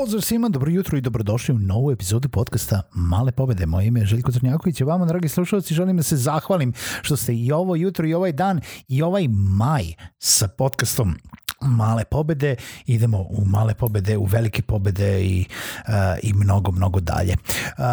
[0.00, 3.66] Pozdrav svima, dobro jutro i dobrodošli u novu epizodu podcasta Male pobede.
[3.66, 6.72] Moje ime je Željko Crnjaković i vama, dragi slušalci, želim da se zahvalim
[7.02, 9.84] što ste i ovo jutro i ovaj dan i ovaj maj
[10.18, 11.14] sa podcastom
[11.60, 15.44] male pobede, idemo u male pobede, u velike pobede i,
[15.88, 17.34] uh, i mnogo, mnogo dalje.
[17.78, 17.84] Uh,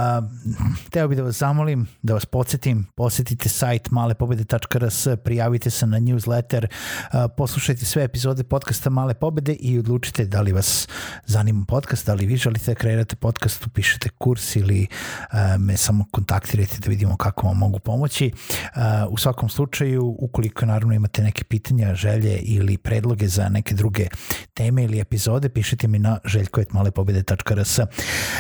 [0.89, 6.65] teo bih da vas zamolim, da vas podsjetim, posetite sajt malepobede.rs, prijavite se na newsletter,
[6.65, 10.87] uh, poslušajte sve epizode podcasta Male pobede i odlučite da li vas
[11.25, 14.87] zanima podcast, da li vi želite da kreirate podcast, upišete kurs ili
[15.31, 18.31] uh, me samo kontaktirajte da vidimo kako vam mogu pomoći.
[18.35, 24.07] Uh, u svakom slučaju, ukoliko naravno imate neke pitanja, želje ili predloge za neke druge
[24.53, 27.79] teme ili epizode, pišite mi na željkojetmalepobede.rs.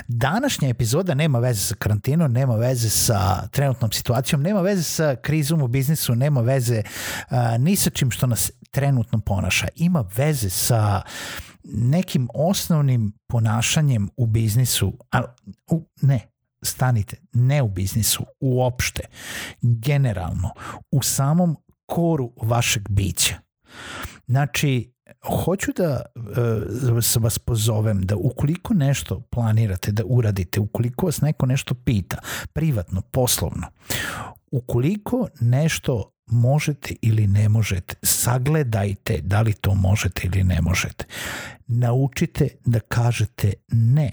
[0.07, 5.61] Današnja epizoda nema veze sa karantinom, nema veze sa trenutnom situacijom, nema veze sa krizom
[5.61, 9.67] u biznisu, nema veze uh, ni sa čim što nas trenutno ponaša.
[9.75, 11.01] Ima veze sa
[11.63, 15.21] nekim osnovnim ponašanjem u biznisu, a,
[15.71, 16.19] u, ne,
[16.63, 19.03] stanite, ne u biznisu, uopšte,
[19.61, 20.49] generalno,
[20.91, 23.35] u samom koru vašeg bića.
[24.27, 31.45] Znači, hoću da uh, vas pozovem da ukoliko nešto planirate da uradite, ukoliko vas neko
[31.45, 32.17] nešto pita,
[32.53, 33.67] privatno, poslovno,
[34.51, 41.05] ukoliko nešto možete ili ne možete, sagledajte da li to možete ili ne možete.
[41.67, 44.11] Naučite da kažete ne.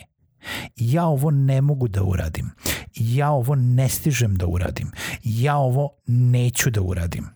[0.77, 2.51] Ja ovo ne mogu da uradim.
[2.95, 4.91] Ja ovo ne stižem da uradim.
[5.25, 7.27] Ja ovo neću da uradim.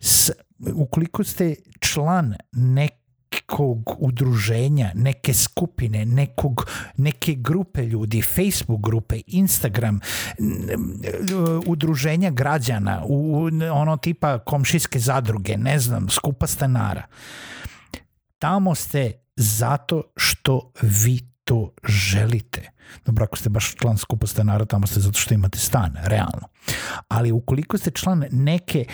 [0.00, 0.30] S,
[0.74, 1.54] ukoliko ste
[1.96, 10.00] član nekog udruženja, neke skupine, nekog, neke grupe ljudi, Facebook grupe, Instagram,
[11.66, 17.06] udruženja građana, u, ono tipa komšijske zadruge, ne znam, skupa stanara.
[18.38, 22.70] Tamo ste zato što vi to želite.
[23.06, 26.48] Dobro, ako ste baš član skupa stanara, tamo ste zato što imate stan, realno.
[27.08, 28.84] Ali ukoliko ste član neke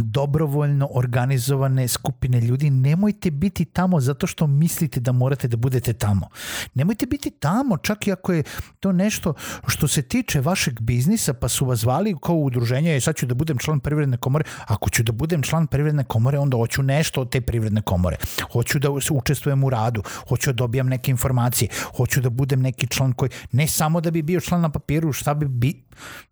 [0.00, 6.28] dobrovoljno organizovane skupine ljudi, nemojte biti tamo zato što mislite da morate da budete tamo.
[6.74, 8.42] Nemojte biti tamo, čak i ako je
[8.80, 9.34] to nešto
[9.66, 13.34] što se tiče vašeg biznisa, pa su vas zvali kao udruženje, i sad ću da
[13.34, 14.44] budem član privredne komore.
[14.66, 18.16] Ako ću da budem član privredne komore, onda hoću nešto od te privredne komore.
[18.52, 23.12] Hoću da učestvujem u radu, hoću da dobijam neke informacije, hoću da budem neki član
[23.12, 25.82] koji, ne samo da bi bio član na papiru, šta bi bi,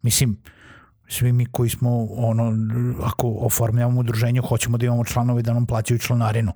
[0.02, 0.36] mislim,
[1.08, 2.52] svi mi koji smo ono
[3.04, 6.52] ako oformljavamo udruženje hoćemo da imamo članove da nam plaćaju članarinu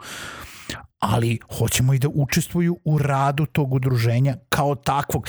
[1.01, 5.29] ali hoćemo i da učestvuju u radu tog udruženja kao takvog.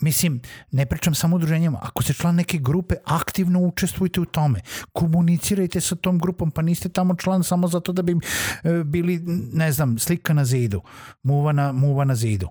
[0.00, 0.40] Mislim,
[0.70, 4.60] ne pričam samo o udruženjima, ako ste član neke grupe, aktivno učestvujte u tome.
[4.92, 8.18] Komunicirajte sa tom grupom, pa niste tamo član samo zato da bi e,
[8.84, 9.20] bili,
[9.52, 10.82] ne znam, slika na zidu,
[11.22, 12.48] muva na, muva na zidu.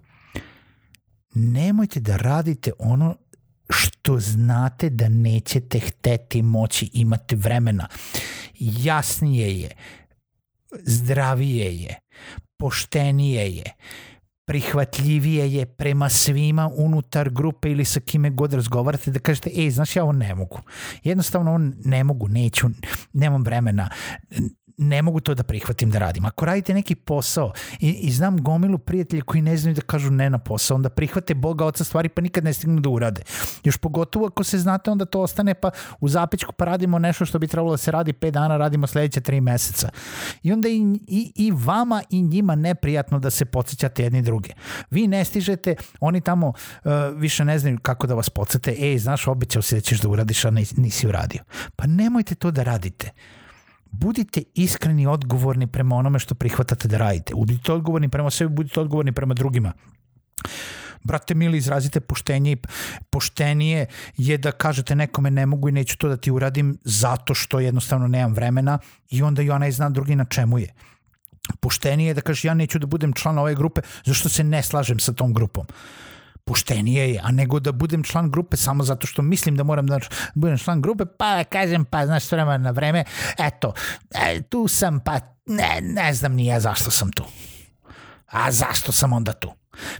[1.33, 3.15] Nemojte da radite ono
[4.01, 7.87] što znate da nećete hteti moći, imate vremena.
[8.59, 9.69] Jasnije je,
[10.83, 11.99] zdravije je,
[12.57, 13.63] poštenije je,
[14.45, 19.95] prihvatljivije je prema svima unutar grupe ili sa kime god razgovarate da kažete, ej, znaš,
[19.95, 20.59] ja ovo ne mogu.
[21.03, 22.67] Jednostavno ovo ne mogu, neću,
[23.13, 23.89] nemam vremena,
[24.81, 26.25] ne mogu to da prihvatim da radim.
[26.25, 30.29] Ako radite neki posao i, i znam gomilu prijatelja koji ne znaju da kažu ne
[30.29, 33.21] na posao, onda prihvate Boga oca stvari pa nikad ne stignu da urade.
[33.63, 37.39] Još pogotovo ako se znate onda to ostane pa u zapičku pa radimo nešto što
[37.39, 39.89] bi trebalo da se radi 5 dana, radimo sledeće 3 meseca.
[40.43, 44.49] I onda i, i, i vama i njima neprijatno da se podsjećate jedni druge.
[44.89, 49.27] Vi ne stižete, oni tamo uh, više ne znaju kako da vas podsjete, ej, znaš,
[49.27, 51.43] obećao si da ćeš da uradiš, a nisi uradio.
[51.75, 53.11] Pa nemojte to da radite
[53.91, 57.33] budite iskreni odgovorni prema onome što prihvatate da radite.
[57.35, 59.73] Budite odgovorni prema sebi, budite odgovorni prema drugima.
[61.03, 62.57] Brate mili, izrazite poštenje i
[63.09, 63.85] poštenije
[64.17, 68.07] je da kažete nekome ne mogu i neću to da ti uradim zato što jednostavno
[68.07, 68.79] nemam vremena
[69.09, 70.73] i onda i onaj zna drugi na čemu je.
[71.59, 74.99] Poštenije je da kaže ja neću da budem član ove grupe zašto se ne slažem
[74.99, 75.65] sa tom grupom
[76.45, 79.99] poštenije je, a nego da budem član grupe samo zato što mislim da moram da
[80.33, 83.03] budem član grupe, pa kažem, pa znaš, s vremena na vreme,
[83.37, 83.73] eto,
[84.11, 87.23] e, tu sam, pa ne, ne znam ni ja zašto sam tu.
[88.31, 89.51] A zašto sam onda tu?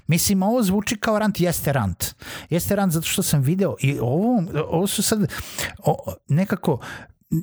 [0.07, 2.05] Mislim, ovo zvuči kao rant, jeste rant.
[2.49, 5.31] Jeste rant zato što sam video i ovo, ovo su sad
[5.77, 6.79] o, nekako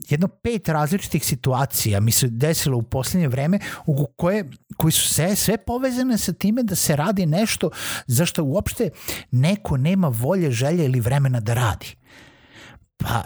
[0.08, 5.36] jedno pet različitih situacija mi se desilo u poslednje vreme u koje, koji su sve,
[5.36, 7.70] sve povezane sa time da se radi nešto
[8.06, 8.90] zašto uopšte
[9.30, 11.94] neko nema volje, želje ili vremena da radi.
[12.96, 13.24] Pa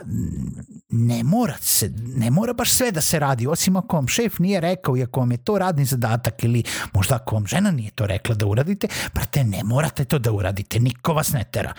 [0.88, 4.60] ne mora se, ne mora baš sve da se radi, osim ako vam šef nije
[4.60, 6.62] rekao i ako vam je to radni zadatak ili
[6.92, 10.80] možda ako vam žena nije to rekla da uradite, brate, ne morate to da uradite,
[10.80, 11.74] niko vas ne tera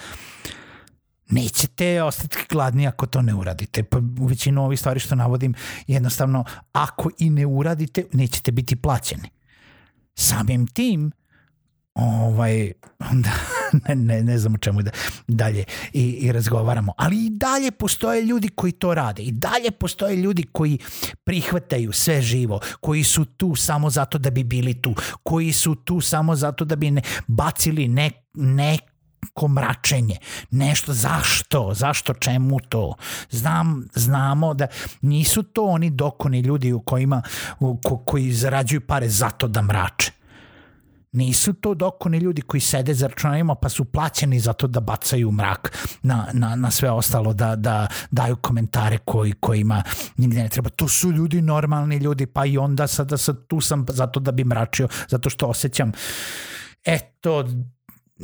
[1.34, 3.84] nećete ostati gladni ako to ne uradite.
[3.84, 5.54] Pa u većinu ovih stvari što navodim,
[5.88, 9.30] jednostavno, ako i ne uradite, nećete biti plaćeni.
[10.16, 11.12] Samim tim,
[11.96, 12.72] ovaj,
[13.12, 13.30] onda
[13.88, 14.92] ne, ne, ne znam o čemu da
[15.28, 15.64] dalje
[15.94, 20.44] i, i razgovaramo, ali i dalje postoje ljudi koji to rade i dalje postoje ljudi
[20.52, 20.78] koji
[21.24, 26.02] prihvataju sve živo, koji su tu samo zato da bi bili tu, koji su tu
[26.02, 28.78] samo zato da bi ne, bacili ne, ne
[29.24, 30.18] neko mračenje,
[30.52, 32.96] nešto zašto, zašto, čemu to.
[33.30, 34.68] Znam, znamo da
[35.02, 37.22] nisu to oni dokoni ljudi u kojima,
[37.60, 40.12] u, ko, koji zarađuju pare zato da mrače.
[41.12, 45.78] Nisu to dokoni ljudi koji sede za računarima pa su plaćeni zato da bacaju mrak
[46.02, 49.84] na, na, na sve ostalo, da, da daju komentare koji, kojima
[50.18, 50.70] nigde ne treba.
[50.70, 54.44] To su ljudi, normalni ljudi, pa i onda sada sad tu sam zato da bi
[54.44, 55.92] mračio, zato što osjećam
[56.86, 57.46] eto,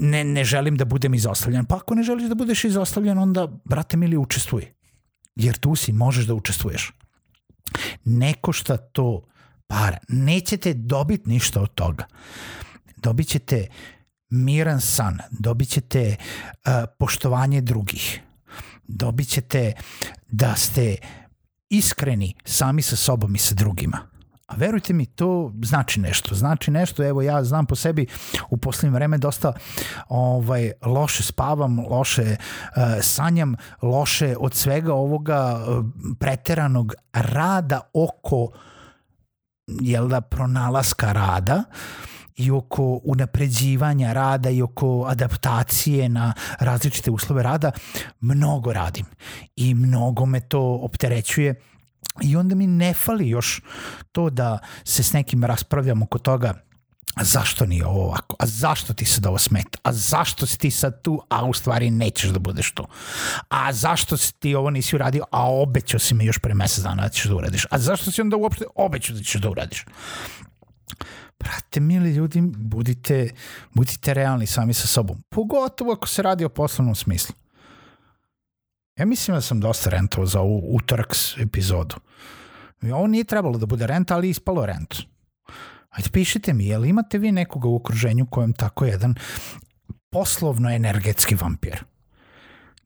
[0.01, 1.66] ne, ne želim da budem izostavljen.
[1.66, 4.66] Pa ako ne želiš da budeš izostavljen, onda, brate mili, učestvuj.
[5.36, 6.92] Jer tu si, možeš da učestvuješ.
[8.06, 9.22] Neko šta to
[9.68, 9.98] para.
[10.07, 12.06] Nećete dobiti ništa od toga.
[12.98, 13.68] Dobit ćete
[14.30, 18.22] miran san, dobit ćete uh, poštovanje drugih,
[18.88, 19.74] dobit ćete
[20.28, 20.96] da ste
[21.69, 24.09] iskreni sami sa sobom i sa drugima.
[24.50, 26.36] A verujte mi, to znači nešto.
[26.36, 28.07] Znači nešto, evo ja znam po sebi
[28.50, 29.54] u poslednje vreme dosta
[30.07, 35.86] ovaj, loše spavam, loše uh, sanjam, loše od svega ovoga uh,
[36.19, 38.51] preteranog rada oko
[39.81, 41.63] jel da, pronalaska rada
[42.36, 47.72] i oko unapređivanja rada i oko adaptacije na različite uslove rada,
[48.19, 49.06] mnogo radim
[49.56, 51.56] i mnogo me to opterećuje
[52.22, 53.62] I onda mi ne fali još
[54.12, 56.54] to da se s nekim raspravljamo oko toga
[57.16, 60.57] a zašto nije ovo ovako, a zašto ti se da ovo smeta, a zašto si
[60.57, 62.88] ti sad tu, a u stvari nećeš da budeš tu,
[63.50, 67.04] a zašto si ti ovo nisi uradio, a obećao si mi još pre mesec dana
[67.04, 69.86] da ćeš da uradiš, a zašto si onda uopšte obećao da ćeš da uradiš.
[71.40, 73.30] Brate, mili ljudi, budite,
[73.74, 77.36] budite realni sami sa sobom, pogotovo ako se radi o poslovnom smislu.
[79.00, 81.96] Ja mislim da sam dosta rentovao za ovu utoraks epizodu.
[82.81, 84.96] I ovo nije trebalo da bude rent, ali ispalo rent.
[85.90, 89.16] Ajde, pišite mi, jel imate vi nekoga u okruženju kojem tako jedan
[90.10, 91.84] poslovno-energetski vampir?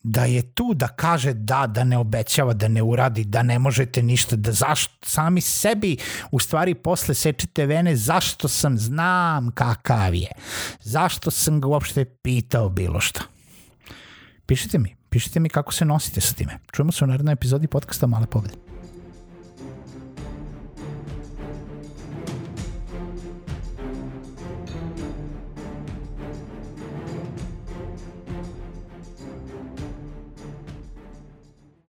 [0.03, 4.03] da je tu da kaže da, da ne obećava, da ne uradi, da ne možete
[4.03, 5.97] ništa, da zašto sami sebi
[6.31, 10.31] u stvari posle sečete vene, zašto sam, znam kakav je,
[10.79, 13.21] zašto sam ga uopšte pitao bilo šta.
[14.45, 16.59] Pišite mi, Pišite mi kako se nosite sa time.
[16.71, 18.62] Čujemo se u narednoj epizodi podcasta Male pobede.